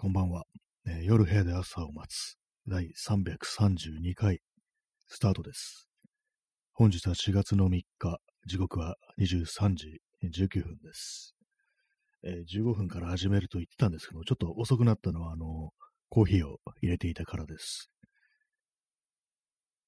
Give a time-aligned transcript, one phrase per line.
[0.00, 0.44] こんばんは、
[0.86, 4.40] えー夜部屋で朝を待つ第332回
[5.08, 5.90] スタートです。
[6.72, 11.36] 本日は4月の3日、時刻は23時19分です。
[12.22, 15.74] えー15分から始めると言ってたんですけど、ちょっと遅くなったのは、あの、
[16.08, 17.90] コーヒーを入れていたからです。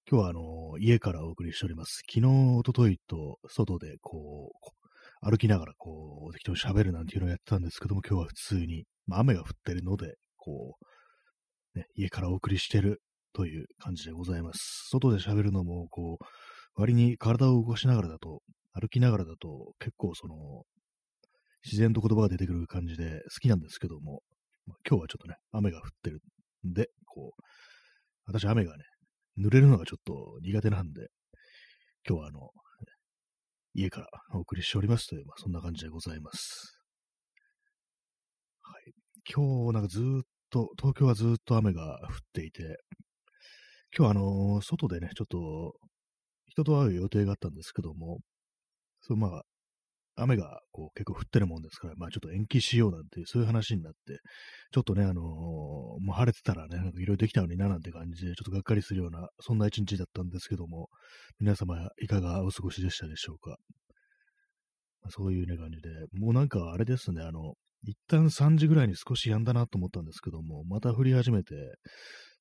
[0.07, 2.03] 今日は、あの、家からお送りしております。
[2.07, 4.53] 昨日、一昨日と外でこ
[5.23, 10.77] う、歩きながらこう、適当に喋るなんていうのをやってたんですけども、今日は普通に、まあ、雨が降ってるので、こ
[11.75, 14.89] う、ね、家からお送りしてるという感じでございます。
[14.91, 16.25] 外で喋るのも、こう、
[16.75, 20.65] 割に体を動かしながらだと、歩きながらだと、結構その、
[21.65, 24.23] 自然と言葉が出てくる感じで好きなんですけども、
[24.67, 26.21] まあ、今日はちょっとね、雨が降ってる
[26.69, 27.43] んで、こう、
[28.27, 28.85] 私雨がね、
[29.39, 31.09] 濡れるのがちょっと苦手なんで、
[32.07, 32.51] 今日はあの、
[33.75, 36.82] 家からお送りしておりますという、まあ、そんな感じでございます。
[38.65, 38.93] はい。
[39.29, 40.03] 今日なんかずっ
[40.51, 42.79] と、東京はずっと雨が降っていて、
[43.97, 45.75] 今日あのー外でね、ちょっと
[46.49, 48.21] 人と会う予定があったんですけども、
[49.01, 49.43] そうまあ、
[50.15, 53.99] 雨がこう結構降ってるもんですから、まあちょっと延期しようなんていう、そういう話になって、
[54.71, 60.89] ちょっとね、あのーもう晴れてたらね、なんかいろいろできたのにななんて感じで、ちょっとがっかりするような、そんな一日だったんですけども、
[61.41, 63.57] 皆様いかがお過ごしでしたでしょうか？
[65.03, 67.55] まあそういうね、感じで、もうなんかあれですね、あの、
[67.85, 71.55] 一旦3時ぐらいに少し止んだなと思ったんですけども、また降り始めて、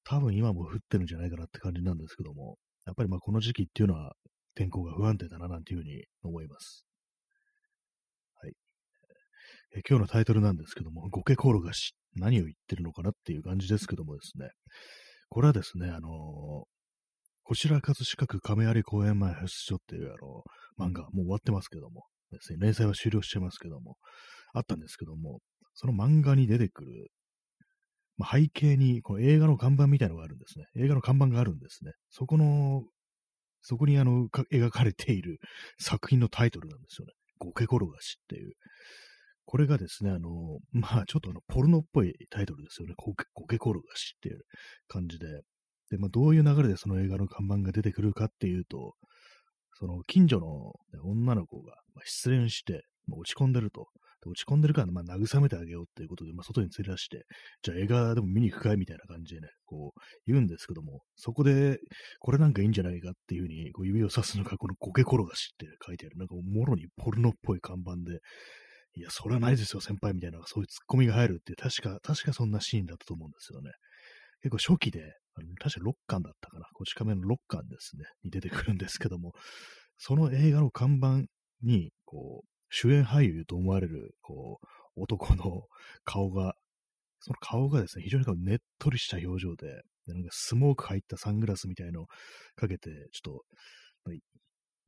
[0.04, 4.14] 多分今も降ってるんじゃないかなって感じなんですけども、やっぱりまあこの時期っていうのは
[4.56, 6.86] 天候が不安定だななんていうふうに思います。
[8.42, 8.54] はい。
[9.76, 14.50] え今日のタイトルなんですけども、ゴケコロがし何を言ってるのかなっていう感じですけどもですね、
[15.30, 16.02] これはですね、あのー、
[17.44, 20.16] こちら葛飾区亀有公園前派出所っていうあ
[20.80, 22.06] の漫画、もう終わってますけども、
[22.38, 23.98] ですね、連載は終了してますけども、
[24.54, 25.40] あったんですけども、
[25.74, 27.12] その漫画に出てくる、
[28.18, 30.66] まあ、背景にこの映画の看板みたいのがあるんですね。
[30.76, 31.94] 映画の看板があるんですね。
[32.10, 32.84] そこの、
[33.62, 35.40] そこにあの、か描かれている
[35.80, 37.14] 作品のタイトルなんですよね。
[37.40, 38.54] ゴケ転がしっていう。
[39.46, 42.94] これがですね、あの、まあちょっとあの、ポルノっぽいタイトルですよね。
[42.98, 44.42] ゴケゴケ転がしっていう
[44.88, 45.28] 感じで。
[45.90, 48.96] で、まあどういう流れでその映画の看板が出てくるかっていうと、
[49.82, 51.74] その近所の女の子が
[52.06, 53.88] 失恋して、まあ落ち込んでると。
[54.24, 57.26] 落ち込んでるから、まあ、慰めてあげようっていうことで、まあ、外に連れ出して、
[57.64, 61.80] じゃあ映画でも見に行くかいみたいな感じでね、こう、言うんですけども、そこで、
[62.20, 68.20] これなんかいいんじゃないかっていうふうに、こう指を指すのが、このゴケ転がしって書いてある、なんかもろにポルノっぽい看板で、
[68.94, 73.72] いや、それはないですよ、先輩みたいな、そういうツッコミが入るっていう、確か、確かそんなシーンだったと思うんですよね。
[74.42, 75.02] 結構初期で、
[75.36, 79.34] あの確か6巻だったかな、こち亀の6巻ですね、に出てくるんですけども、
[79.98, 81.28] その映画の看板
[81.62, 85.64] に、こう、主演俳優と思われる、こう、男の
[86.04, 86.56] 顔が、
[87.20, 89.68] その顔がですね、非常にこうねっとりした表情で、
[90.08, 92.06] でなんかスモーク入ったサングラスみたいのを
[92.56, 93.42] かけて、ちょっ
[94.06, 94.14] と、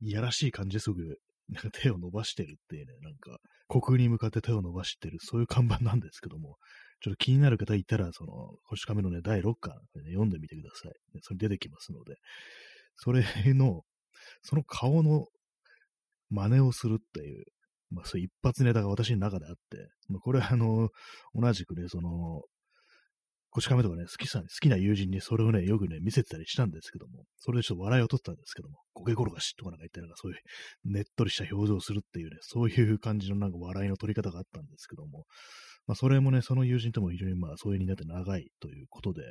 [0.00, 3.38] いやらしい感じですごく、なんか手を伸ばしてるっていうね、なんか、
[3.68, 6.56] 虚空に向かって手を伸ばしてる、そういう看板なんですけども、
[7.04, 10.92] ちょっと気になる方いたら、その、星亀のね、第6巻、ね、読んでみてください。
[11.14, 12.16] ねそれ出てきますので、
[12.96, 13.22] それ
[13.52, 13.82] の、
[14.40, 15.26] その顔の
[16.30, 17.44] 真似をするっていう、
[17.90, 20.88] まあ、そういう一発ネタが私の中であって、まあ、これはあの、
[21.34, 22.40] 同じくね、その、
[23.54, 35.26] こち亀とかね、好きさ、好きな友人にそれをね、よくね、見せてたりしたんですけども、それでちょっと笑いを取ったんですけども、ゴケ転がしとかなんか言ってなんかそういうねっとりした表情をするっていうね、そういう感じのなんか笑いの取り方があったんですけども、
[35.86, 39.22] まあそれもね、その友人とも非常にまあそういうになって長いということで、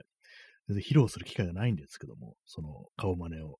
[0.69, 3.59] 全然披露する機会がないんですけども、その顔真似を。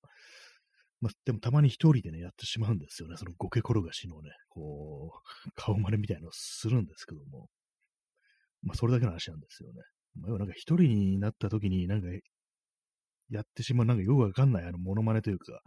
[1.02, 3.18] まあ、でもたまに一人でね、やってしまうんですよね。
[3.18, 7.50] そのゴケ転がしのね、こう、顔真似みたいのをするんですけども。
[8.62, 9.82] まあ、それだけの話なんですよね。
[10.16, 12.08] ま、要はなんか一人になった時になんか、
[13.30, 15.62] やってしまう、なんかよくわかんないあの、モノマネというか、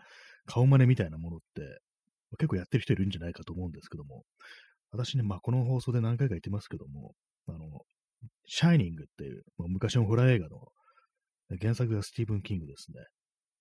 [0.46, 1.80] 顔真似みたいなものって、
[2.38, 4.22] 結構やってる人いるんじゃないかと思うんですけども、
[4.92, 7.14] 私ね、まあ、この放送で何回か言ってますけども、
[7.48, 7.58] あの、
[8.46, 10.58] シャイニングっていう、まあ昔のホラー映画の
[11.60, 13.00] 原作がスティーブン・キングですね。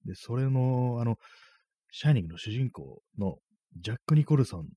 [0.05, 1.17] で、それの、あの、
[1.91, 3.37] シャイニングの主人公の
[3.79, 4.67] ジャック・ニコルソン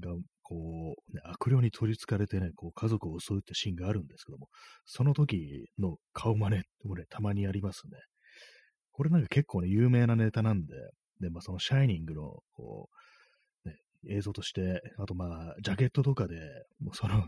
[0.00, 0.12] が、
[0.48, 4.46] こう、ね、悪霊に取り憑かれてね、こう、家族を襲うってシーンがあるんですけども、
[4.84, 7.98] その時の顔真似もね、たまにありますね。
[8.92, 10.74] これなんか結構ね、有名なネタなんで、
[11.20, 12.88] で、まあ、そのシャイニングの、こ
[13.64, 13.74] う、ね、
[14.08, 16.36] 映像として、あとまあ、ジャケットとかで、
[16.78, 17.26] もうその、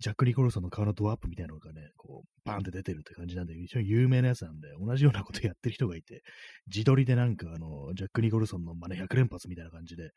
[0.00, 6.22] ジャック・ニコルソンの顔のドアップみたいなのがね、こう、バーンって出てるって感じなんで、非常に有名なやつなんで、同じようなことやってる人がいて、
[6.66, 10.10] 自撮りでなんかあの、ジャック・ニコルソンの真似100連発みたいな感じで、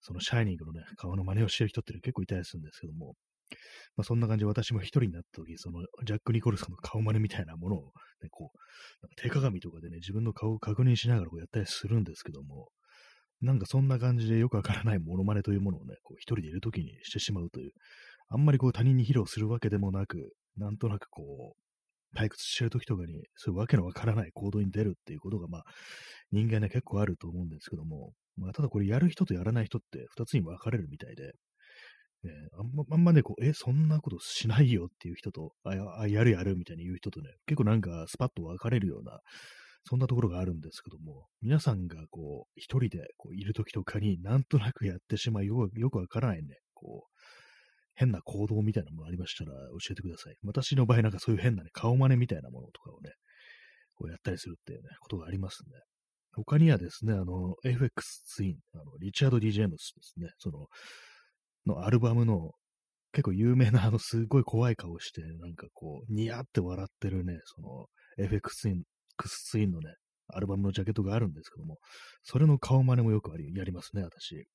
[0.00, 3.14] そのシャイニングのね、顔の真似をしてる人って結構いたりするんですけども、
[3.96, 7.78] まあ、そんな感じで私も一人になった時、そのジャック・ニコルソンの顔真似みたいなものを、
[8.22, 12.68] ね、こう、手鏡とかでね、自分の顔を確認しながらこうやったりするんですけども、
[13.42, 17.72] なんかそんな感じでよくわからないモノマネというものをね、こう一人でいる時にしてしまうという、
[18.32, 25.64] あんまりこう他人に披露するわけでもなく、なんとなくこう、退屈してる時とかに、そういうわけのわからない行動に出るっていうことが、まあ、
[26.30, 31.32] 人間ね、結構あると思うんですけども、まあ、ただこれやる人とやらない人って二つに分かれるみたいで、
[32.24, 39.20] ね、あんまあんまね、こう、え、そんなことしないよっていう人と、あ、あやるやるみたいに言う人とね、結構なんかスパッと分かれるような、
[39.84, 47.12] そんなところがあるんですけども、皆さんがこう、一人でこういる時とかになんとなくやってしまうよくわからないね、こう、
[47.94, 50.34] 変な行動みたいなものありましたら教えてください。
[50.44, 53.10] 私の場合なんかそういう変なね、顔真似みたいなものとかをね、
[53.94, 55.78] こうやったりするっていうね、ことがありますね。
[56.34, 60.66] 他にはですね、あの、FX ツイン、あの、リチャード・ディ・ジェームスですね、その、
[61.66, 62.52] のアルバムの
[63.12, 67.86] 結構有名なあのすごい怖い顔して、なんかこう、ニヤって笑ってるね、その
[68.18, 68.82] FX ツイン、
[69.16, 69.94] クスツインのね、
[70.28, 71.78] アルバムのジャケットがあるんですけども、
[72.22, 74.46] それの顔真似もよくありやりますね、私。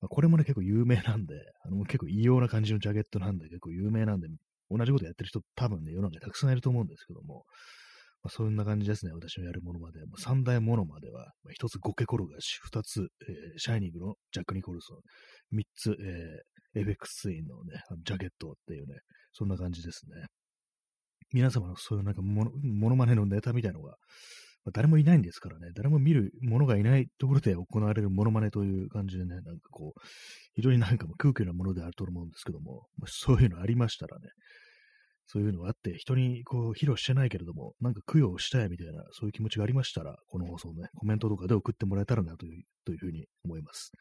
[0.00, 4.28] ま、これもね、結構有名なんで、あの結構異様な感じのジャケットなんで、結構有名なんで、
[4.70, 7.44] 同じことやってる人多分ね、世の中にたくさんいると思うんですけども、
[8.22, 10.00] まあ、そんな感じですね、私のやるものまで。
[10.00, 14.98] まあ、三大ものまでは、まあ、一つゴケ転がし、二つ、えー、シャイニングのジャック・ニコルソン、
[15.50, 15.96] 三つ、
[16.74, 18.98] えー、FX ツインのね、あのジャケットっていうね、
[19.32, 20.26] そんな感じですね。
[21.32, 23.94] 皆様のそういうなんかモノモノマネのネタみたいのが、
[24.64, 30.00] まあ、誰もいないんですからね、誰も見るものがいないところで行われるモノマネという感じでね、なんかこう、
[30.54, 34.28] 非常になんかも空気なものであると思うんですけども、もしそういうのありましたらね、
[35.32, 43.92] そういうのがあって、人にこう披露してないけれども、なんか供養したいみたいな、そういう気持ちがありましたら、この放送ね、コメントとかで送ってもらえたらなというというふうに思います。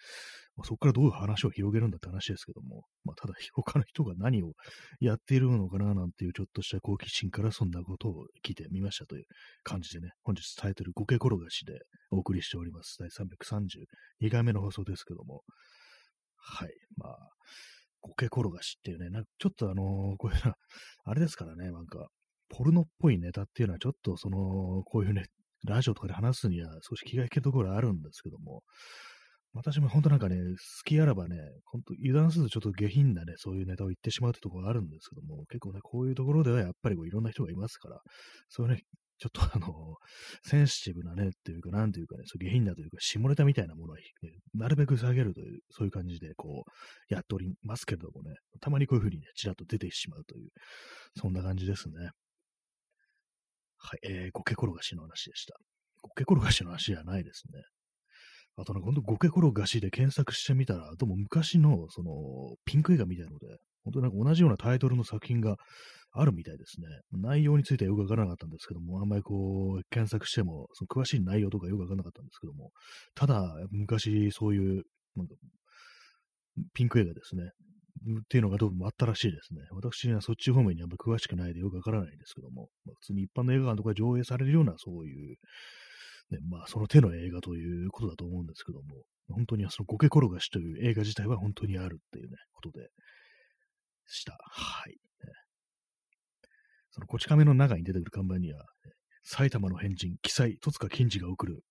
[0.56, 4.54] まあ、そこからどういう話を広げるんだって話ですけども、まあ、ただ 他の人が何を
[5.00, 9.26] やっているのかななんていうちょっとした好奇心からそんなことを聞いてみましたという
[9.62, 11.80] 感じでね、本日タイトル、ゴケ転がしで
[12.10, 12.98] お送りしております。
[12.98, 15.44] 第332回目の放送ですけども、
[16.38, 16.70] はい。
[16.98, 17.18] まあ、
[18.02, 20.54] 苔転がしっていうね、なんかちょっとあのー、こういうの、
[21.06, 22.08] あれですからね、なんか、
[22.50, 25.26] ポルノっぽいネタっていうのはちょっとその、こういうね、
[25.66, 28.64] ラジオとかで話すには少し気が引けるところあるんですけども、
[29.54, 30.56] 私も本当なんかね、好
[30.86, 31.36] きあらばね、
[31.66, 38.00] 本当油断するとちょっと下品なね、そういうネタを言ってしまうってところがあるんですけども、結構ね、こういうところではやっぱりこういろんな人がいますから、
[38.48, 38.84] そういうね、
[39.20, 39.98] ちょっとあの、
[40.44, 44.04] センシティブなね、っていうか、なんていうかね、そう下品なというか、下ネタみたいなものは、ね、
[44.54, 50.50] なるべく下げるという、そういう感じで、こう、やっておりますけれどもね、たまにこういうふうにね、ちらっと出てしまうという、
[51.18, 52.12] そんな感じですね。
[53.78, 55.56] はい、えー、ゴケ転がしの話でした。
[56.02, 57.62] ゴケ転がしの話じゃないですね。
[58.56, 62.12] あとね、ほんと、ゴケ転がしで検索してみたら、どうも昔の、その、
[62.66, 65.58] ピンク映画みたいので、本当なんか同じようなタイトルの作品が
[66.12, 66.88] あるみたいですね。
[67.12, 72.72] 内容についてはよくわからなかったんですけども、あんまりこう、検索しても、その詳しい内容とかよくわからなかったんですけども、
[73.16, 74.84] ただ、昔そういう、
[75.16, 75.36] なんか、
[76.74, 77.44] ピンク映画ですね。
[77.44, 79.62] っていうのがどうもあったらしいですね。
[79.72, 85.36] 私にはそっち方面にあんまり詳しくないでよくわからないんですけども、まあ、普通に一般の映画館とか上映されるようなそういう、
[86.32, 92.88] ね、まあその手の映画ということだと思うんですけども、本当にそのゴケ転がしという映画自体は本当にあるっていうね、ことで
[94.10, 94.38] した。
[94.42, 94.98] はい。
[96.92, 98.66] そのこち亀の中に出てくる看板には、
[99.24, 101.64] 埼玉の変人、記載、戸塚金次が送る、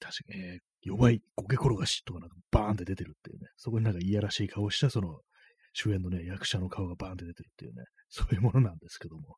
[0.00, 5.20] 確かに、えー、弱い苔転がしとかなんかバーンって出てるっていうね、そこになんかいやらしい顔したその
[5.72, 9.36] 主演のね、役者の顔がバーンって出てるっていうね、そういうものなんですけども、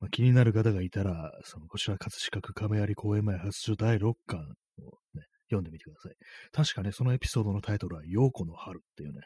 [0.00, 6.14] まあ、気になる方がいたら、そのこちら葛飾区亀有公園前発祥第6巻をね、読んでみてください。
[6.52, 9.20] 確かね、そのエピソードのタイトルは、陽子の春っていうね、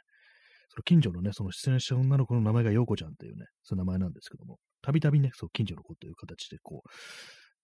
[0.72, 6.82] その近所のね、その出演した女の子の名前が陽子ちゃんっていうね、その名前なんですけども、たびたびね、そう、近所の子という形で、こ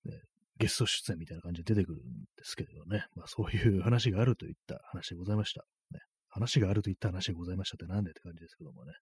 [0.05, 0.21] う、ね、
[0.59, 2.05] ゲスト出演みたいな感じで出てくるん
[2.37, 5.65] ですけどね、まあそういう話があるといった話でございました。
[5.91, 8.93] ね、話があるといった話でございましたってなんでって感じですけどもね、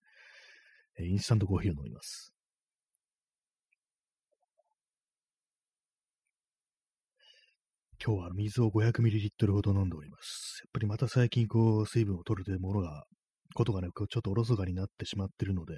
[1.00, 2.32] えインスタントコーヒーを飲みます。
[8.04, 10.60] 今日は水を 500ml ほど飲んでおります。
[10.62, 13.04] やっぱりまた最近こう、水分を取るというものが
[13.56, 15.75] ことがね、ちょっとおろそかになってしまってるので、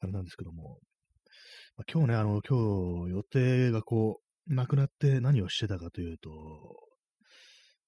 [0.00, 0.78] あれなんですけども、
[1.76, 6.30] まあ、今日ね、あの、今日予定がこう、なくなって何をしてたかというと、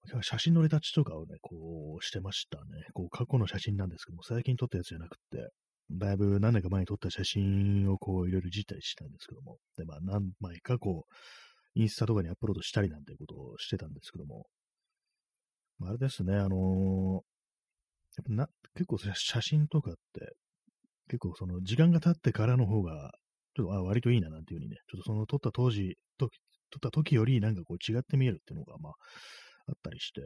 [0.04, 2.64] 今日は写真のレタッチとかをね、こうしてましたね。
[2.92, 5.48] こう過去の写真なんですけども、最近撮ったやつじゃなくて、
[5.92, 11.14] だいぶ何年か前に撮った写真をこういろいろいじったりしたんですけども、で、まあ何枚かこう、
[11.74, 14.46] インスタとかにアップロードしたりなんていうことをしてたんですけども、
[15.78, 17.22] まあ、あれですね、あの
[18.16, 20.34] やっぱな結構写真とかって、
[21.08, 23.12] 結構その時間が経ってからの方が、
[23.54, 26.28] ちょっとあ割といいななんていう風にね、ちょっとその撮った当時、撮っ
[26.80, 28.92] た時よりなんかこう違って見えるっていうのが、まあ、
[29.68, 30.22] あったりして、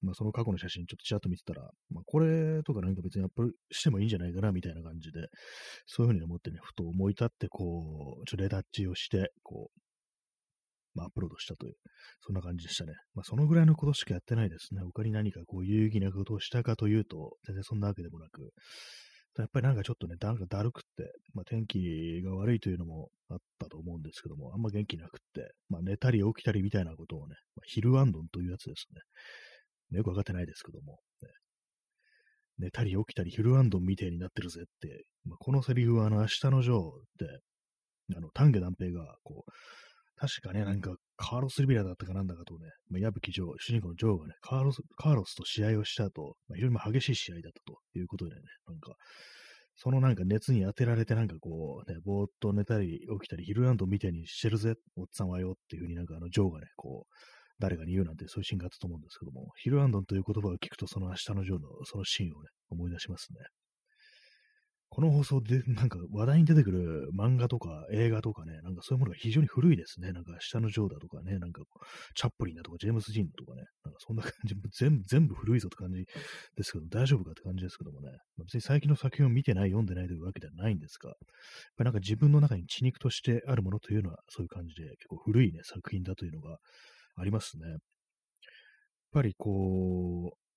[0.00, 5.26] まあその過去の写真ちょっとちらっと見てたら、まあこれとかなんか別にアップしてもいいんじゃないかなみたいな感じで、
[5.86, 9.80] そういう風に思ってね、ふと思い立ってこう、ちょっとレタッチをして、こう、
[10.94, 11.74] まあ、アップロードしたという、
[12.20, 12.92] そんな感じでしたね。
[13.14, 14.82] まあ、そのぐらいのことしかやってないですね。
[14.82, 18.52] 他に何かこう有意義なことをしたかというと、全然そんなわけでもなく、
[19.38, 28.86] やっぱりなんかちょっとね、なんかだるくって、まあ、天気が悪いというのもあったと思うんですけども、あんま元気なくって、まあ、寝たり起きたりみたいなことをね、まあ、ヒルアンドンというやつです
[29.92, 29.96] ね。
[29.96, 31.28] よくわかってないですけども、ね、
[32.58, 36.80] 寝たり起きたりヒルアンドンみたいになってるぜって、まあ、このセリフはあの、明日のジョー
[37.18, 37.38] で、
[38.16, 39.50] あの、丹下断平が、こう、
[40.18, 48.94] 確かね、なんか、カーロス・リビラだったかなんだかとね、まあ、矢吹ジョー、主人公のジョーがね、カーロス、カーロスと試合をした後、まあ、非常に激しい試合だったということでね、なんか、
[49.76, 57.14] そのなんか熱に当てられてなんかこう、ね、ぼーっと寝たり起きたり、ヒルランドみたいにしてるぜ、おっさんはよっていうふうになんかあの、ジョーがね、こう、
[57.60, 63.38] 誰かに言うなんてそういうシーンがあったと思うんですけども、ヒルアンドンという言葉を聞くとその明日のジョーのそのシーンをね、思い出しますね。
[64.98, 70.10] この放送で、なんか話題に出てくる漫画とか映画とかね、なんかそういうものが非常に古いですね。
[70.10, 71.62] なんか下のジョーダとかね、なんか
[72.16, 76.04] チャップリンだとかジェームス・ジーンとかね、なんかそんな感じ、 全部、全部古いぞって感じ
[76.56, 81.16] ですけど、大丈夫かって感じですけどもね、別に最近の作品を見てない、読んでないというわけではないんですが、やっ
[81.76, 86.58] ぱなんか自分の中に血肉としてあるものというのはそういう感じで結構古いね、作品だというのが
[87.14, 87.68] ありますね。
[87.68, 87.78] やっ
[89.12, 90.47] ぱりこう、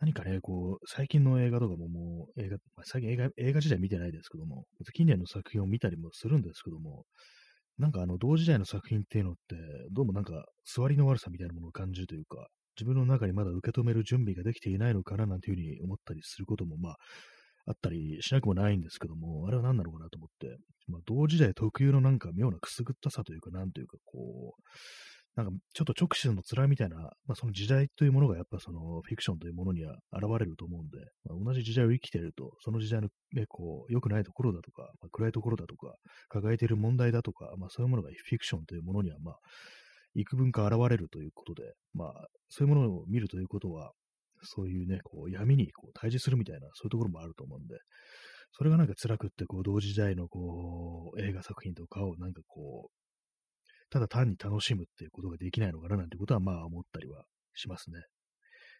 [0.00, 4.64] 何かね、こう、最近の映画とかももう、映画、まあ、最近映画、映画自体見てないですけども、
[4.94, 7.04] 近年の作品を見たりもするんですけども、
[7.78, 9.56] なんかあの、同時代の作品っていうのって、
[9.92, 16.96] どうもなんか、座りの悪さみたいなものを感じるというか、自分の中にまだ受け止める準備ができていないのかななんていうふうに思ったりすることも、まあ、
[17.66, 20.56] あったりしなくもないんですけども、あれは何なのかなと思って、
[20.88, 24.62] まあ、同時代特有のなんか妙なくすぐったさというか、なんというか、こう、
[25.34, 35.94] なんかちょっと直視の辛いみたいな、まあ、その時代というものがやっぱそのフィクションというものには現れると思うんで、まあ、同じ時代を生きていると、その時代の、ね、こう良くないところだとか、まあ、暗いところだとか、
[36.28, 39.34] 抱えている問題だとか、まあ、そういうものがフィクションというものには、まあ、
[40.14, 43.92] 幾分か現れるということで、まあ、そういうものを見るということは、
[44.42, 47.76] そういうね、こう闇にこう対峙するみたいな、そういうところもあると思うんで、
[48.52, 53.01] それがなんか辛くって、こう、同時代のこう、映画作品とかをなんかこう、
[53.92, 58.00] ただ単に楽しむっていうことができないのかななんてことはまあ思ったりはしますね。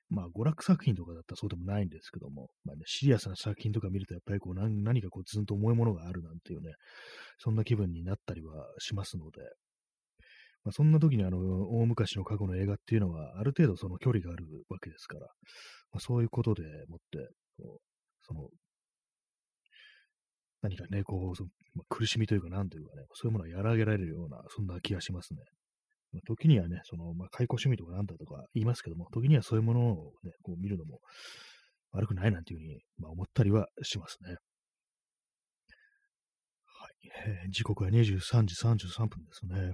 [0.08, 6.72] まあ娯楽作品とかだったらそうでもないんですけども、まあね、シリアスな作品とか見るとやっぱりこう何何かこうずんと重いものがあるなんていうね、
[7.38, 9.42] そんな気分になったりはしますので、
[10.64, 15.26] まあ、そんな時にあの、大昔の過去の映画っていうのは、ある程度その距離があるわけですから、
[15.92, 17.28] まあ、そういうことでもって、
[18.22, 18.48] その
[20.62, 25.40] 何かね、こう、そのまあ、苦しみというか、なんというかね、そういうものは和らげられるような、そんな気がしますね。
[26.12, 31.00] まあ、時にはね、その、まあ、解雇趣味とかなんだとか言いますけども、時にはそういうものをね、こう見るのも
[31.92, 34.36] 悪くないなんていうふうに、まあ、思ったりはしますね。
[36.66, 36.92] はい。
[37.44, 39.72] えー、時刻は23時33分ですね。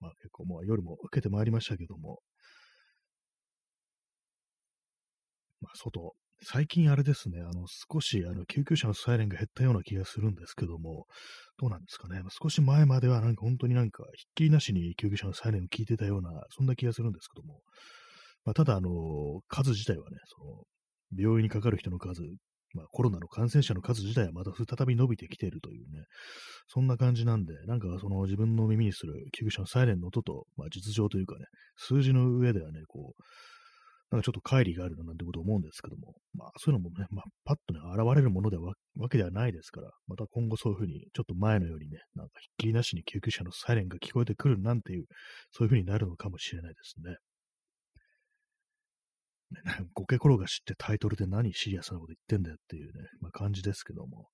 [0.00, 2.20] まあ結構もう夜も更けてまいりましたけども、
[5.60, 6.14] まあ外、
[6.44, 11.06] 最近あれですね、あの、少し、あの、救急車のサイレンが減ったような気がするんですけども、
[11.58, 12.22] どうなんですかね。
[12.30, 17.62] 少し前まではなんか本当になんか、ひっきりなしに救急車のサイレンを聞いてたような、そんな気がするんですけども、
[18.44, 18.90] まあ、ただ、あの、
[19.48, 20.62] 数自体はね、その、
[21.16, 22.22] 病院にかかる人の数、
[22.74, 26.04] まあ、コロナの感染者の数自体はまた再び伸びてきているというね、
[26.68, 33.22] そんな感じなんで、なんかその自分の耳にする救急車のサイレンの音と、まあ、実情というかね、数字の上ではね、こう、
[34.10, 45.04] なんかちょっと乖離があるなんてこと思うんですけども、まあそういうのもね、まあパッとね、現れるものではわけではないですから、また今後そういうふうに、ちょっと前のようにね、なんかひっきりなしに救急車のサイレンが聞こえてくるなんていう、
[45.52, 47.16] そういうふうになるのかもしれないですね。
[49.50, 54.28] ね、ゴケ転がしってタイトルで何シリアスなこと言ってんだよっていうね、まあ、感じですけども、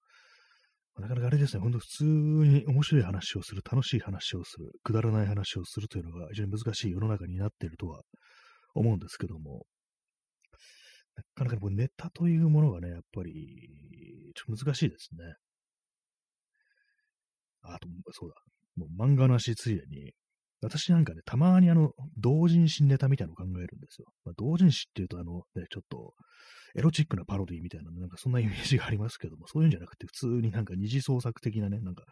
[0.97, 8.03] なかなかあれですね、ほんと普通に面白い話をする、楽しい話をする、くだらない話をするというのが非常に難しい世の中になっているとは
[8.75, 9.67] 思うんですけども、
[11.17, 15.35] なかなかこうネタというものがね、やっぱり、ちょっと難しいですね。
[17.63, 18.37] あと、そうだ、
[18.77, 20.15] もう漫画なしついでに、
[20.65, 24.07] 私なんかね、たまにあの、同人誌ネタみたいなのを考えるんですよ。
[24.25, 26.15] まあ、同人誌っていうと、あの、ね、ちょっと、
[26.77, 32.03] エロチックなパロディみたいな、なんかそんなイメージがありますけども、そういうんじゃなくて、普通になんか二次創作的なね、なんか、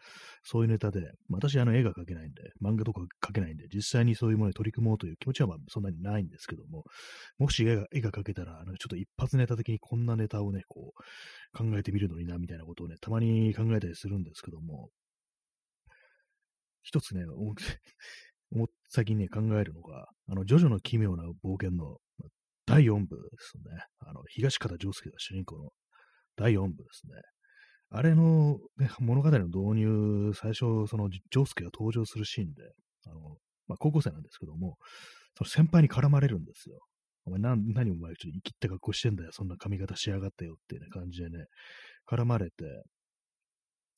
[0.45, 6.85] そういうネタで、まあ、私あの絵が描けないんで、漫画とか描けないんで、実際にそういうものに取り組もうという気持ちはまあそんなにないんですけども、
[7.39, 14.91] もし絵が絵が描けたら、あのちょっと一発ネタ的にこんなネタをね、こう、考えてみるのにな、みたいなことをね、たまに考えたりするんですけども、
[16.83, 17.25] 一つね、
[18.89, 21.97] 最近ね、考えるのが、あの、ジョジョの奇妙な冒険の
[22.67, 23.85] 第4部ですね。
[24.01, 25.71] あの、東方丈介が主人公の
[26.37, 27.15] 第4部ですね。
[27.91, 32.63] あれの、ね、物語の導入、最初、その、丈介が登場するシーンで、
[33.07, 34.77] あの、まあ、高校生なんですけども、
[35.37, 36.79] その先輩に絡まれるんですよ。
[37.25, 39.31] お前何、何お前ちょっと生きった格好してんだよ。
[39.33, 41.47] そんな髪型しやがってよっていう、ね、感じでね、
[42.07, 42.83] 絡まれて、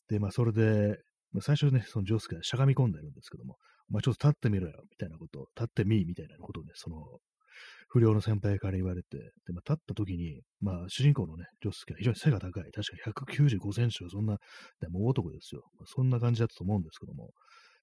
[0.09, 0.99] で、まあ、それで、
[1.41, 3.57] 最初ね、そのジョースケがしゃがみ込んでるんですけども、
[3.91, 6.97] お前ちょっと立ってみろよ、みたいなこと、立ってみ、みたいなことをね、その、
[7.89, 12.73] 不良の先輩から言われて、で、まあ、立った時に、まあ、主人公のね、ジョスケは非常に背が高い。
[12.73, 14.39] 確か195センチはそんな、
[14.81, 15.63] でも男ですよ。
[15.79, 17.31] まあ、そんな感じだったと思うんですけども、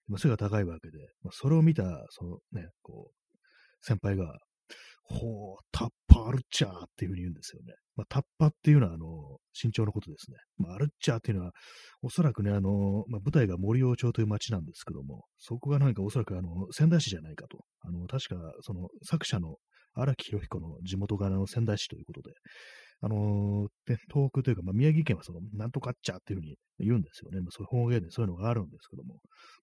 [0.07, 3.37] まあ、背が高いわけで、まあ、それを見た、そのね、こう、
[3.81, 4.37] 先輩が、
[5.03, 7.73] ほう、タッパアルッチャーっていうふうに言うんですよね。
[7.95, 10.37] まあ、タッパっていうのは、あの、身長のことですね。
[10.57, 11.51] まあ、アルッチャーっていうのは、
[12.01, 17.59] おそらくね、あの、まあ、舞台が森王町という町なんですけども、そこがなんかおそらくあの、仙台市じゃないかと。
[17.81, 19.55] あの、確か、その、作者の
[19.93, 22.31] 荒木博彦の地元がの仙台市ということで、
[23.03, 27.41] あのー、遠くというか、まあ、宮城県はその、なんとかっちゃっていうふうに言うんですよね。
[27.41, 29.15] まあ、そういう方言でそういうのがあるんですけども、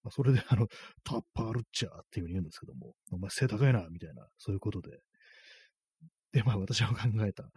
[0.03, 0.67] まあ、それで、あの、
[1.05, 4.99] タッパールッチャーっていうふうに言うんですけども、お前背高いな、みたいな、そういうことで、
[6.33, 7.51] で、まあ私は考えた。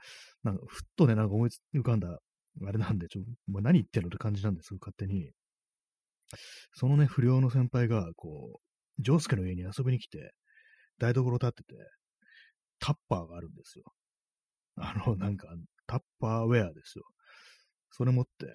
[0.44, 2.20] なんか、ふっとね、なんか思い浮かんだ、
[2.66, 5.32] あれなんで、ちょ、まあ、何言ってんのって感じなんですよ、勝手に。
[6.74, 8.60] そのね、不良の先輩が、こ
[9.00, 10.34] う、ジョースケの家に遊びに来て、
[11.00, 11.76] 台所立ってて、
[12.80, 13.86] タッパーがあるんですよ。
[14.76, 15.48] あの、なんか、
[15.88, 17.04] タッパーウェアですよ。
[17.92, 18.48] それ持って、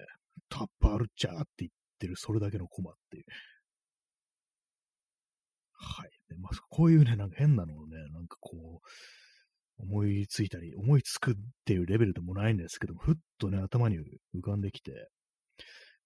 [0.49, 3.25] タッパールッチャーって言ってる、それだけのコマっていう。
[5.73, 6.09] はい。
[6.27, 8.87] でまあ、こういうね、なんか変なのをね、なんかこう、
[9.79, 11.33] 思いついたり、思いつくっ
[11.65, 13.97] ていうレベルでもないんですけど、ふっとね、頭に
[14.35, 15.09] 浮かんできて、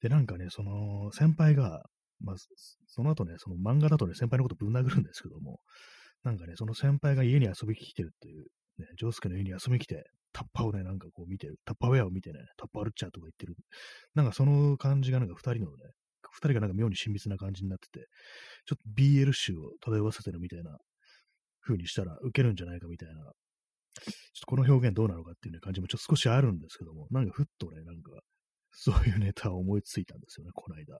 [0.01, 1.83] で、なんかね、その、先輩が、
[2.19, 2.35] まあ、
[2.87, 5.59] その後ね、その漫画だとね、先輩のことぶん殴るんですけども、
[6.23, 8.45] なんかね、その先輩が家に遊びに来てるっていう、
[8.79, 10.03] ね、ジョースケの家に遊びに来て、
[10.33, 13.55] タッパをね、なんかこう見てる、タッパウェアを見てね、タッパールッチャーとか言ってる。
[14.15, 15.91] なんかその感じがなんか二人のね、
[16.31, 18.07] 二人がなんか妙に親密な感じになってて、
[18.65, 20.77] ちょっと BL 集を漂わせてるみたいな
[21.61, 23.15] 風にしたら受けるんじゃないかみたいな
[23.93, 28.11] ちょっとこの表現どうなのかっていう、ね、感じもちょっと少しあるんですけども、なんかふっとね、なんか、
[28.71, 30.95] そういうネタを思いついたんですよね、この間。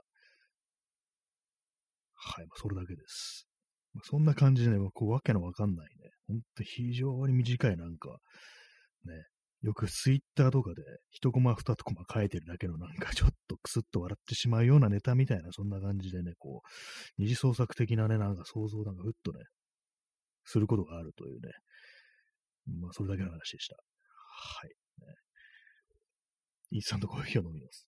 [2.14, 3.48] はい、まあ、それだけです。
[3.94, 8.18] まあ、そんな感じでね、こう、わけのわかんないね、ほんと非常に短いなんか、
[9.06, 9.14] ね、
[9.62, 19.40] よくツイッターとかで一コマ二コマ書いてるだけのなんかちょっとクスッと笑ってしまうようなネタみたいな、そんな感じでね、こう、二次創作的なね、なんか想像なんかふっとね、
[20.46, 21.52] することがあるというね、
[22.68, 23.76] まあ、それだけの話でした。
[23.76, 24.70] はい。
[24.70, 25.16] ね、
[26.72, 27.88] インスタントコーヒーを飲みます。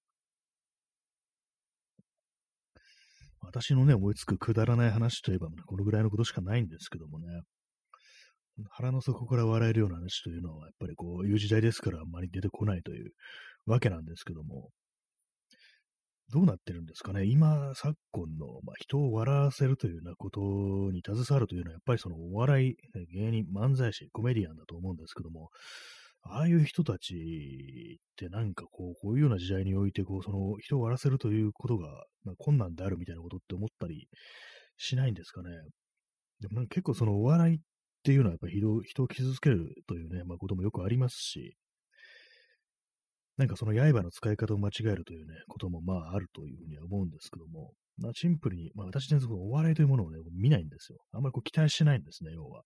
[3.41, 7.27] 私のね、思いつくくだらない話といえば、このぐらいのことしかないんですけどもね、
[8.71, 13.11] 腹の底から笑えるような話というのは、やっぱりこういう時代ですからあんまり出てこないという
[13.65, 14.69] わけなんですけども、
[16.31, 17.25] どうなってるんですかね。
[17.25, 20.39] 今、昨今の、まあ、人を笑わせるというようなこと
[20.91, 22.75] に携わるというのは、やっぱりそのお笑い、
[23.13, 25.49] 芸人、漫才師、コメディアンだと思うんですけども、
[26.23, 31.87] ああいう人たちってなんかこう、こういうような時代において、こう、その人を笑わせるということが、
[32.23, 34.07] まあ、困難であるみたいなことって思ったり
[34.77, 35.49] しないんですかね。
[36.39, 37.59] でもなんか結構そのお笑いっ
[38.03, 41.55] ていうのはやっぱり人を傷つけるというね、まあ、こともよくありますし、
[43.37, 50.99] なんかその刃の使い方を間違えるというね、こともまああるというふうには思うんですけども、まあシンプルに、まあ私全然お笑いというものをね、見ないんですよ。
[51.11, 52.61] あんまりこう期待してないんですね、要は。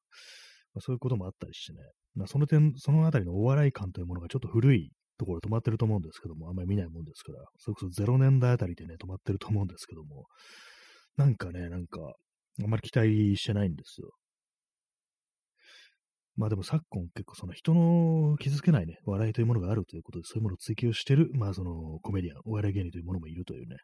[0.73, 1.79] まあ、そういうこともあったりしてね、
[2.15, 10.25] まあその点、そのあたりのお笑い感というものがちょっと古いところ止まってると思うんですけども、あんまり見ないもんですから、それこそ0年代あたりでね、止まってると思うんですけども、
[11.15, 11.99] なんかね、なんか、
[12.63, 14.11] あんまり期待してないんですよ。
[16.37, 23.77] まあでも昨今結構その人の傷つけないね、笑いというものがあるということで、そういうものを追求してる、まあそのコメディアン、お笑い芸人というものもいるというね、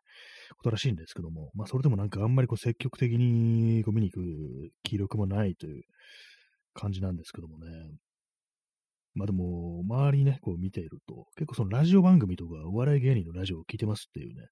[0.58, 5.82] ことらしいんですけども、まあそれでもなんかあんまりこう積極的にこう見に行く気力もないという
[6.76, 7.66] 感じなんですけどもね。
[9.16, 14.44] まあでも、周りにね、こう見ていると、結構そのラジオ番組とかお笑い芸人のラジオを聞いてますっていうね、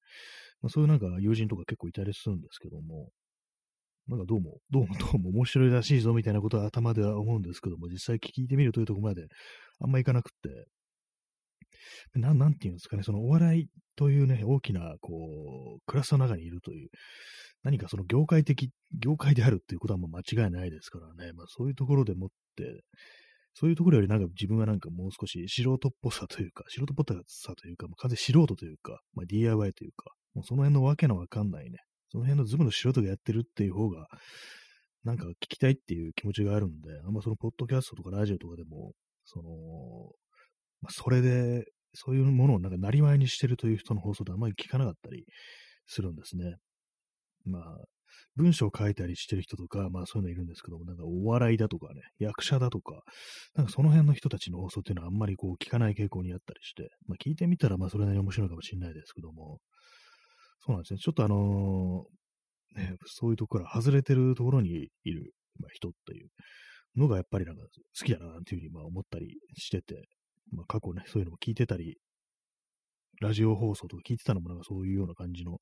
[0.61, 3.09] まあそういうなんか友人とか結構いたりするんですけども、
[4.11, 9.27] なんかどうも、どうもどうも面白いらしいぞみたいなことは頭では思うんですけども、実際聞いてみるというところまで
[9.79, 16.89] あんまいかなくって、なんなんていうんですかね、そのお笑いというね、大きな、こう、クラスの中にいるという、
[17.63, 22.83] 何かその業界的、業界であるっていうことはもう間違いないですからね、まあそういうところでもって、
[23.53, 31.77] そういうところよりなんか自分はなんかもう少し素人っぽさというか、素人っぽさというか、まあ、完全素人というか、まあ、DIY というか、もうその辺のわけのわかんないね、
[32.11, 34.07] その辺のズムの素人がやってるっていう方が、
[35.03, 38.91] なんか聞きたいっていう気持ちがあるんで、あんまそのポッドキャストとかラジオとかでも、
[39.25, 39.49] その、
[40.81, 45.25] まあ、それで、そういうものをなんかなりわいにしてるという人の放送であんまり聞かなかったり
[45.87, 46.55] するんですね。
[47.45, 47.63] まあ、
[48.35, 53.01] 文章を書いたりしてる人とか、まあそういうのいるんですけども、なんかお笑いだとかね、役者だとか、
[53.55, 59.59] なんかその辺の人たちの放送っていうのはあんまりこう聞かない傾向にあったりして、まあ聞いてみたらまあそれなりに面白いかもしれないですけども、
[60.65, 60.99] そうなんですね。
[60.99, 66.29] ちょっとあのー、ね、そういうところから外れてるところにいる、ま、人っていう
[66.95, 67.63] のがやっぱりなんか
[67.99, 70.07] 好きだなっていうふうにまあ思ったりしてて、
[70.51, 71.97] まあ過去ね、そういうのも聞いてたり、
[73.21, 75.59] ラジオ放送とか聞いてたのもなんかそういうような感じの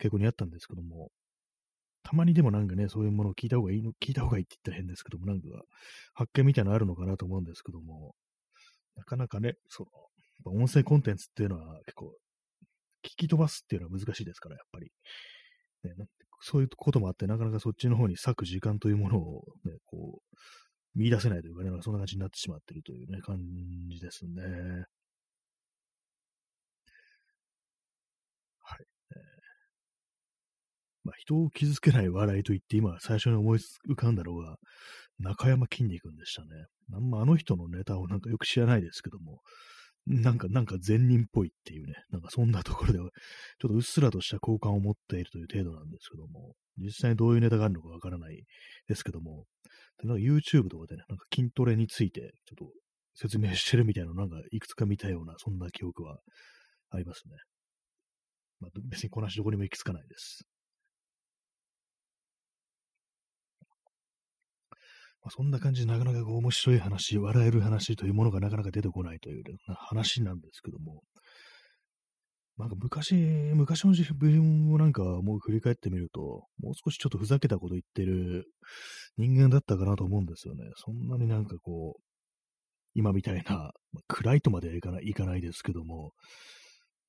[0.00, 1.10] 傾向にあったんですけども、
[2.02, 5.46] たまにでもなんかね、そういうものを聞いた方がいいの、聞いた方がいいって言ったら変ですけども、なんか
[6.14, 8.14] 発見みたいなのあるのかなと思うんですけども、
[8.96, 9.88] なかなかね、その、
[10.44, 12.12] 音声コンテンツっていうのは結構
[13.04, 14.90] 聞き飛ばすっていうのは難しいですから、やっぱり。
[15.84, 16.06] ね、
[16.40, 20.36] そういうこともあって、なかなかそっちの方に割く時間というものを、ね、こう、
[20.94, 23.38] 見出せないというかね、そんな感じになってしまっているというね、感
[23.90, 24.42] じですね。
[28.60, 28.78] はい。
[29.10, 29.18] えー、
[31.04, 33.58] まあ、人を傷つけない笑いと言って、今最初に思い
[33.90, 34.56] 浮かんだのが、
[35.18, 36.48] 中山きんに君でしたね。
[36.94, 39.40] あんまあの人のネタをなんかよく知らないですけども、
[40.06, 43.10] なんか、なんか善人っぽいっていうね、なんかそんなところでは、
[43.60, 48.44] ちょっとうっすらとした好感を持っているという程度なんですけども、実際にどういうネタがあるのかわからない
[48.88, 49.44] ですけども、
[50.02, 52.72] なんか YouTube とかでね、なんか筋トレについてちょっと
[53.14, 56.18] 説明してるみたいなのなんかいくつか見たような、そんな記憶は
[56.90, 57.36] ありますね。
[58.60, 60.44] まあ、別にこなしどこにも行き着かないです。
[65.22, 71.02] まあ、そんな感じでなかなかこう面白い話、笑える話というものがなかなか出てこないという話なんですけども、
[72.58, 78.46] なんか昔、昔の自分をなんかもう振り返ってみると、もう少しちょっとふざけたこと言ってる
[79.16, 80.64] 人間だったかなと思うんですよね。
[80.76, 82.02] そんなになんかこう、
[82.94, 86.12] 今みたいな、まあ、暗いとまではいかないいかないですけども、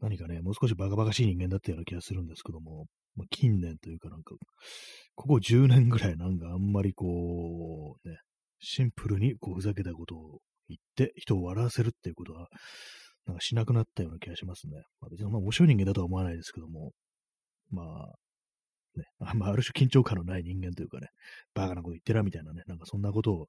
[0.03, 4.35] 何かね、もう少しバカバカしい人間だったような気がするんですけども、まあ、近年というかなんか、
[5.15, 8.17] ここ10年ぐらいなんかあんまりこう、ね、
[8.59, 12.49] シンプルにこうふざけたことを言って人を笑わせるっていうことは、
[13.25, 14.73] なんかしなくなったような気がしますね。
[14.99, 16.91] まあ、別にまあ面白い人間だとは思わないですけども、
[17.71, 18.13] まあ、
[18.99, 21.07] ね、あまあ、ある種緊張感のない人間というかね、
[21.53, 23.47] バカなこと言ってらみたいなね、なんかそんなことを、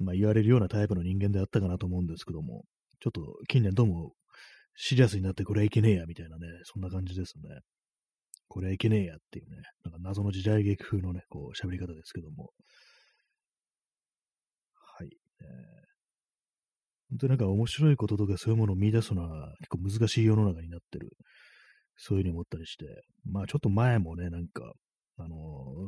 [0.00, 2.64] まあ、言われるようなタイプの人間であったかなと思うんですけども、
[3.00, 4.12] ちょっと近年どうも
[4.76, 7.60] シリアスになってこれはいけねえやみたいなね、そんな感じですね。
[8.48, 12.50] これはいけねえやっていうね、なんか謎の時代劇風のね、こう、喋り方ですけども。
[14.98, 15.08] はい。
[15.40, 15.46] えー、
[17.10, 21.16] 本当になんか面白いこととかそういうものを見出すのは結構難しい世の中になってる。
[21.98, 22.84] そういうふうに思ったりして。
[23.24, 24.72] まあちょっと前もね、なんか、
[25.18, 25.36] あの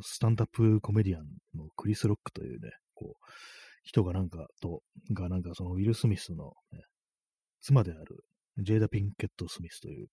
[0.01, 1.24] ー、スタンダップコメディアン
[1.55, 3.24] のクリス・ロックというね、こう、
[3.85, 4.81] 人がなんかと、
[5.12, 6.81] がなんかそのウィル・スミスの、ね、
[7.61, 8.24] 妻である
[8.58, 10.06] ジェイダ・ピンケット・スミスという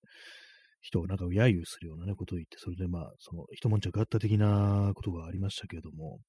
[0.81, 6.19] 人をなんか揶揄するようなね、ことを言って、それでまあ、その一悶着あった的なことがありましたけれども、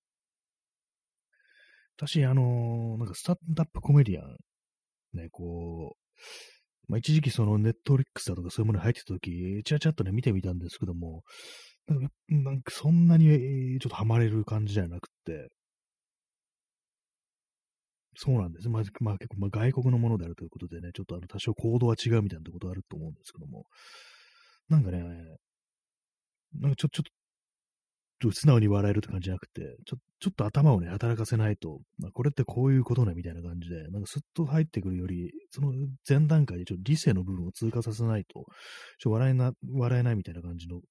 [1.97, 4.37] 私、あのなんかスタンダップコメディアン、
[5.15, 11.23] ね、こう、まあ、一時期そのネットリックスだとかそういうものに入ってた時、ちゃちゃっとね、見てみたんですけども、
[11.87, 15.49] なんかなんかそんなにちょっとハマれる感じじゃなくて、
[18.17, 18.69] そうなんです。
[18.69, 23.67] まあ、まあ、結構、まあ、外国のものであるということでね、ちょっとあの、多少行動は違うみたいなことあると思うんですけども、
[24.69, 25.05] なんかね、
[26.55, 35.73] なんかちょ、ちょっと、素直に笑えるって感じじゃなくて、ちょ、ちょっと頭をね、働かせないと、まあ、これってこういうことね、みたいな感じで、なんかスッと入ってくるより、その
[36.09, 38.47] 前段階でちょっと理性の部分を通過させないと、
[38.99, 40.83] ちょ笑えな、笑えないみたいな感じのと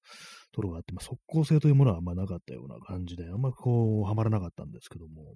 [0.56, 5.34] ころがあって、まあ、即効性というものはあんまなかったような感じで、あんまこう、はまらなかったんですけども、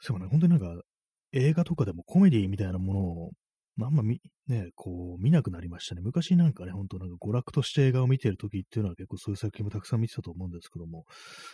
[0.00, 0.82] そうね、本当になんか、
[1.32, 3.30] 映画とかでもコメディみたいなものを、
[3.80, 6.00] あんま見、ね、こう、見なくなりましたね。
[6.02, 11.04] 昔なんかね、本当なんか娯楽として映画を見てるときっていうのは結構そういう作品もたくさん見てたと思うんですけども、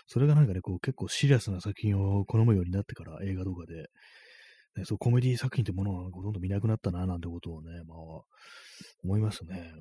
[0.07, 3.89] それがなんかね、こう結構シリアスな作品を好むようになってから映画とかで、
[4.77, 7.99] ね、そうコメディ作品ってものはほとんど見なくなったな、なんてことをね、まあ、
[9.05, 9.73] 思いますね。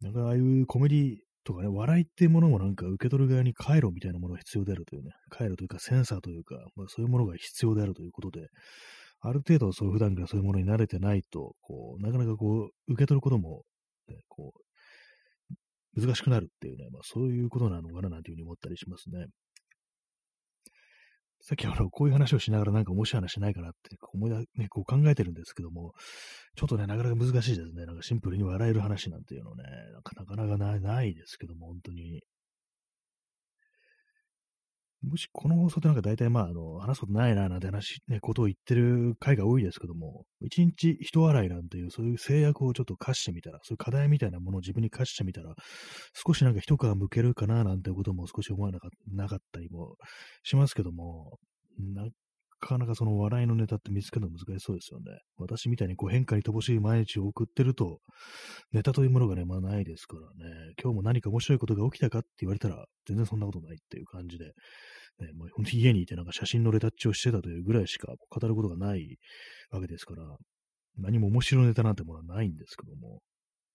[0.00, 8.48] なんかああいうコメディとかね、笑いっていうものもなんか受け取る側に回路みたいなものが必要であるというね、回路というかセンサーというか、まあ、そういうものが必要であるということで、
[9.20, 13.62] ある程度そう普段からそういうものに慣れてないと、こう、なかなかこう、受け取ることも、
[14.08, 14.52] ね、こ
[15.96, 19.26] う、難しくなるっていうね、まあそういうことなのかななんていうふうに思ったりしますね。
[21.46, 25.92] さっきあの、こういう話をしながらなんか面白い話しないかなって思いだ、ね、こう考えてるんですけども、
[26.56, 27.84] ちょっとね、なかなか難しいですね。
[27.84, 32.22] なんかシンプルに笑える話なんていうのね、なかなかないないですけども、本当に。
[35.10, 45.54] もしこの放送ってなんか大体まあ、あの、話すことないな、なんて話、ね、ことを言ってる回が多いですけども、一日一笑いなんていう、そういう制約をちょっと課してみたら、そういう課題みたいなものを自分に課してみたら、
[46.14, 49.96] 少しなんか一皮向けるかな、なんてことも少し思わなかったりも
[50.42, 51.38] しますけども、
[51.78, 52.08] な
[52.64, 55.18] かなかその笑いのネタって見つけるの難しそうですよね。
[55.36, 58.00] 私みたいにこう変化に乏しい毎日を送ってると、
[58.72, 64.52] ネタというものがね、まあないですからね、今日も何か面白いことが起きたかって言われたら、全然そんなことないっていう感じで、
[65.20, 69.18] ね、もう本当に家にいてなんか写真のレタッチをしてたというぐらいしか語ることがない
[69.70, 70.22] わけですから、
[70.98, 73.20] 何も面白いネタなんてものはないんですけども、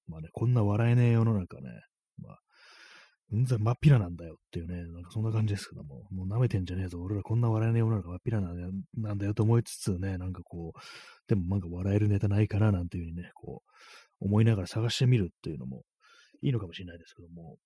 [0.08, 1.70] まあね、こんな笑えねえ世の中ね、
[2.22, 2.40] まあ、
[3.32, 8.50] うんざ真っ平なんだよっていうね、なんかそんな感じですけども、もう舐めてんじゃねえぞ、俺らこんな笑えねえ世の中真っ平な
[8.98, 10.80] なんだよと思いつつね、なんかこう、
[11.28, 13.62] でもなんか笑えるネタないかななんていうふうにね、こ
[14.22, 15.84] う、思いながら探してみるっていうのも
[16.42, 17.58] いいのかもしれないですけども、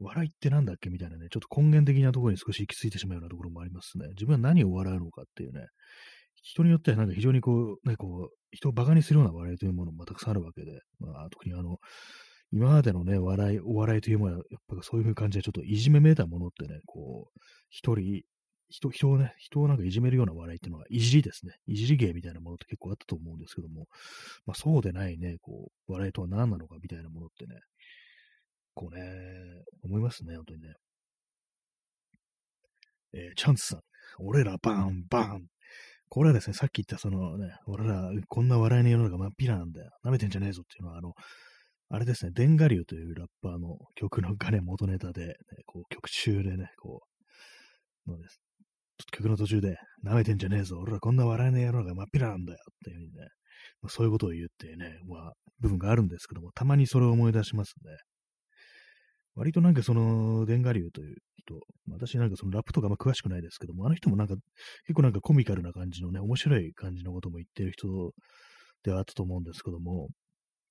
[0.00, 0.90] 笑いってなんだっけ？
[0.90, 4.08] みたいなね、ちょっと根源的なところに少し行き着いてしまうようなところもありますね。
[4.10, 5.66] 自分は何を笑うのかっていうね、
[6.42, 11.76] 人によってはなんか非常にこう、ね、こう、人を馬鹿にするような笑いというものもたくさんあるわけで、まあ、特にあの、
[12.52, 18.22] 今までのね、笑い、お笑いというものは、やっぱそういう感じでちょっといじめめいたものってね、こう、一人、
[18.70, 21.52] 人、人をね、人をなんかいじめるような笑いっていうのは、いじりですね。
[21.66, 23.86] いじり芸みたいなものって結構あったと思うんですけども、
[24.46, 27.60] まあそうでないね、こう、笑いとは何なのかみたいなものってね、
[28.74, 29.00] 構ね、
[29.82, 30.74] 思いますね、本当にね。
[33.12, 33.80] えー、チャンスさん、
[34.18, 35.46] 俺らバンバン。
[36.08, 39.90] これはですね、さっき言ったそのね、俺らこんな笑いの世の中真っ平なんだよ。
[40.04, 41.12] 舐めてんじゃねえぞっていうのは、あの、
[41.88, 45.34] あれですね、デンガリューというラッパーの曲のがね、元ネタで、ね、
[45.66, 47.02] こう曲中でね、こ
[48.06, 48.40] う、のです。
[49.12, 53.28] 曲の途中で、舐めてんじゃねえぞ、俺らこんな笑いの世の中真っ平なんだよっていうふうにね、
[53.82, 57.92] まあ、そういうことを言ってね、まあ、部分があるんですけども、たまにそれを思い出しますね。
[59.34, 64.34] 割となんかその、デンガリューという人、私なんかそのラップとかあんま詳しくないですけども、あの人もなんか
[64.86, 68.12] 結構なんかコミカルな感じのね、面白い感じのことも言ってる人
[68.84, 70.08] ではあったと思うんですけども、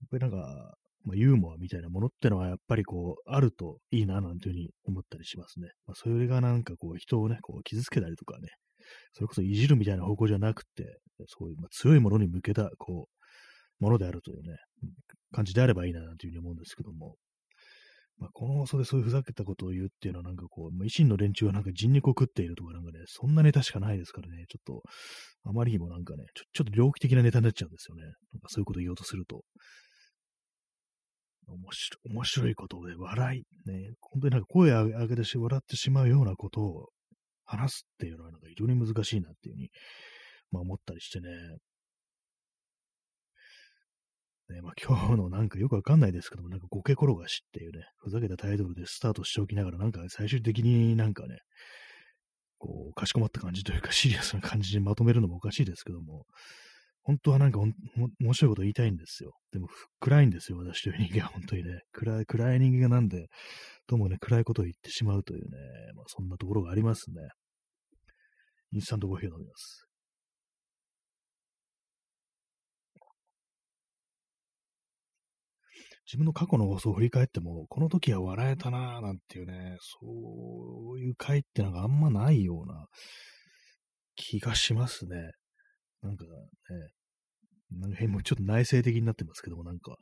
[0.01, 0.73] やっぱりなんか、
[1.05, 5.69] まあ、ユーモアみたいなものってのはやっぱりこう、あるといいななんていうふうに思ったりしますね。
[5.87, 8.49] まあ、それがなんかこう、人をね、こう傷つけたりとかね、
[9.13, 14.57] それこそいじるみたいな方向じゃなくて、そういう、まあ、強いものに向けた、こう、ものであるというね、
[15.31, 17.15] 感じであればいいななんていうふうに思うんですけども、
[18.19, 24.81] まあ、この放送でそういうふざけたことを言うっていうのはなんかこう、まあ、維新の連中はなんか人肉を食っているとかなんかね、そんなネタしかないですからね、ちょっと、
[25.45, 28.03] あまりにもなんかね、ちょちょっと猟奇的なネタになっちゃうんですよね。
[28.03, 29.43] なんかそういうことを言おうとすると。
[31.47, 36.89] 面白い、面白いことで笑い、ね、本当になんか声を上げてし笑ってしまうようなことを
[37.45, 39.69] 話すっていうのはなんか非常に難しいなっていうふうに、
[40.51, 41.29] まあ思ったりしてね、
[44.49, 51.39] ね、まあ、今日のなんかよくわかんないですけども、なんかゴケ転がしっていうね、ふざけたタイトルでスタートしておきながら、なんか最終的になんかね、
[52.57, 56.25] こう、かしこまった感じというか、シリアスな感じにまとめるのもおかしいですけども、
[57.03, 57.73] 本当はなんか面
[58.33, 59.31] 白いこと言いたいんですよ。
[59.51, 59.67] でも
[59.99, 61.81] 暗いんですよ、私という人間は本当にね。
[61.91, 63.27] 暗い、暗い人間がなんで、
[63.87, 65.57] どうもね、暗いことを言ってしまうというね、
[65.95, 67.15] まあそんなところがありますね。
[68.71, 69.88] インスタントコーヒーを飲みます。
[76.09, 82.87] 自分の過去の放送を振り返っても、この時は笑えたなぁなんていうね、そういう回ってなんかあんまないような
[84.15, 85.17] 気がしますね。
[86.01, 86.29] なんかね、
[87.79, 89.97] なんかもうちょっと内省的になってますけども、なんか、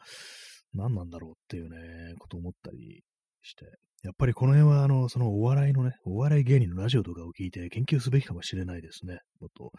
[0.73, 3.03] 何なんだろうっていうね、こと思ったり
[3.41, 3.65] して、
[4.03, 9.19] やっぱりこの辺は、あの、そのお笑いのね、お笑い芸人のラジオとかを聞いて研究すべきかもしれないですね。
[9.41, 9.71] もっと、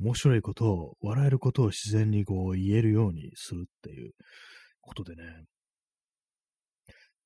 [0.00, 4.12] 面白いことを、笑えることを自然にこう言えるようにするっていう
[4.80, 5.22] ことでね、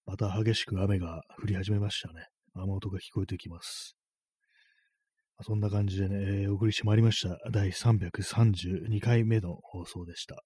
[0.07, 2.27] また激しく雨が降り始めましたね。
[2.55, 3.97] 雨音が聞こえてきます。
[5.43, 7.39] そんな感じでね、えー、お送りしてまいりました。
[7.51, 10.43] 第332回目の放送でした。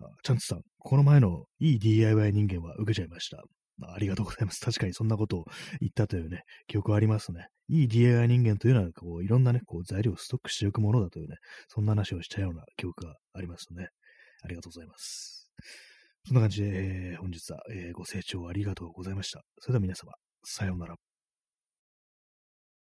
[0.00, 3.42] あチャンツさん、この前のいい DIY 人間は受けちゃいました。
[3.82, 4.60] ありがとうございます。
[4.60, 5.44] 確かにそんなことを
[5.80, 7.48] 言ったというね、記憶はありますね。
[7.68, 11.36] いい DIY 人間というのは、こう、いろんなね、こう、材料をストックしておくものだというね、
[11.68, 13.88] そんな話をしたような記憶がありますね。
[14.42, 15.50] ありがとうございます。
[16.28, 19.40] そんな感じで、えー本日は、えーご清聴ありがとうございました。
[19.60, 20.12] それでは皆様、
[20.44, 21.07] さようなら。